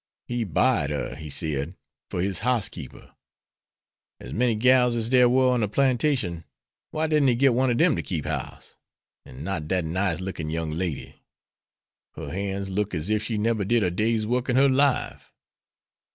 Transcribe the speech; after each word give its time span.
He 0.25 0.43
buyed 0.43 0.89
her, 0.89 1.13
he 1.15 1.29
said, 1.29 1.75
for 2.09 2.23
his 2.23 2.39
housekeeper; 2.39 3.13
as 4.19 4.33
many 4.33 4.55
gals 4.55 4.95
as 4.95 5.11
dere 5.11 5.29
war 5.29 5.53
on 5.53 5.59
de 5.59 5.67
plantation, 5.67 6.43
why 6.89 7.05
didn't 7.05 7.27
he 7.27 7.35
git 7.35 7.53
one 7.53 7.69
ob 7.69 7.77
dem 7.77 7.95
to 7.95 8.01
keep 8.01 8.25
house, 8.25 8.77
an' 9.27 9.43
not 9.43 9.67
dat 9.67 9.85
nice 9.85 10.19
lookin' 10.19 10.49
young 10.49 10.71
lady? 10.71 11.21
Her 12.15 12.31
han's 12.31 12.67
look 12.67 12.95
ez 12.95 13.11
ef 13.11 13.21
she 13.21 13.37
neber 13.37 13.63
did 13.63 13.83
a 13.83 13.91
day's 13.91 14.25
work 14.25 14.49
in 14.49 14.55
her 14.55 14.69
life. 14.69 15.31